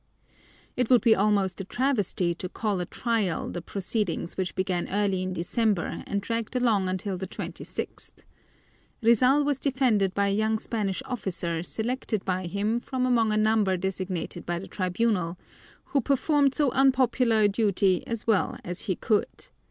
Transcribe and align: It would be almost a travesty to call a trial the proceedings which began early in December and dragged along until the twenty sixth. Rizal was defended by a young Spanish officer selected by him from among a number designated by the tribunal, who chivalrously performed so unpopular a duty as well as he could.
It 0.75 0.89
would 0.89 1.01
be 1.01 1.13
almost 1.15 1.61
a 1.61 1.63
travesty 1.63 2.33
to 2.33 2.49
call 2.49 2.79
a 2.79 2.87
trial 2.87 3.51
the 3.51 3.61
proceedings 3.61 4.35
which 4.35 4.55
began 4.55 4.89
early 4.89 5.21
in 5.21 5.31
December 5.31 6.01
and 6.07 6.19
dragged 6.21 6.55
along 6.55 6.89
until 6.89 7.19
the 7.19 7.27
twenty 7.27 7.63
sixth. 7.63 8.23
Rizal 9.03 9.43
was 9.45 9.59
defended 9.59 10.15
by 10.15 10.29
a 10.29 10.33
young 10.33 10.57
Spanish 10.57 11.03
officer 11.05 11.61
selected 11.61 12.25
by 12.25 12.47
him 12.47 12.79
from 12.79 13.05
among 13.05 13.31
a 13.31 13.37
number 13.37 13.77
designated 13.77 14.43
by 14.43 14.57
the 14.57 14.65
tribunal, 14.67 15.37
who 15.83 15.99
chivalrously 16.01 16.05
performed 16.07 16.55
so 16.55 16.71
unpopular 16.71 17.41
a 17.41 17.47
duty 17.47 18.01
as 18.07 18.25
well 18.25 18.57
as 18.63 18.85
he 18.89 18.95
could. 18.95 19.49